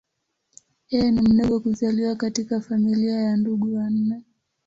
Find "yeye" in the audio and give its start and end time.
0.89-1.11